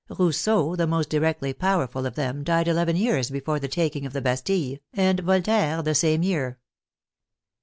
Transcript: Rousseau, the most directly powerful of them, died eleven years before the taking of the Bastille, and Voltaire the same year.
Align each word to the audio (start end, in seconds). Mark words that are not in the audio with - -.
Rousseau, 0.09 0.75
the 0.75 0.87
most 0.87 1.11
directly 1.11 1.53
powerful 1.53 2.07
of 2.07 2.15
them, 2.15 2.43
died 2.43 2.67
eleven 2.67 2.95
years 2.95 3.29
before 3.29 3.59
the 3.59 3.67
taking 3.67 4.03
of 4.03 4.13
the 4.13 4.19
Bastille, 4.21 4.79
and 4.95 5.19
Voltaire 5.19 5.83
the 5.83 5.93
same 5.93 6.23
year. 6.23 6.57